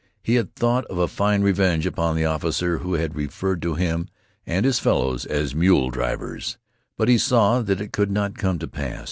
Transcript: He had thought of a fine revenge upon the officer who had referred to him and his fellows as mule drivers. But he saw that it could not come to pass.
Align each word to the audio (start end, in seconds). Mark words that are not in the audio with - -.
He 0.23 0.33
had 0.33 0.55
thought 0.55 0.83
of 0.85 0.97
a 0.97 1.07
fine 1.07 1.43
revenge 1.43 1.85
upon 1.85 2.15
the 2.15 2.25
officer 2.25 2.79
who 2.79 2.95
had 2.95 3.13
referred 3.15 3.61
to 3.61 3.75
him 3.75 4.07
and 4.47 4.65
his 4.65 4.79
fellows 4.79 5.27
as 5.27 5.53
mule 5.53 5.91
drivers. 5.91 6.57
But 6.97 7.07
he 7.07 7.19
saw 7.19 7.61
that 7.61 7.79
it 7.79 7.91
could 7.93 8.09
not 8.09 8.35
come 8.35 8.57
to 8.57 8.67
pass. 8.67 8.99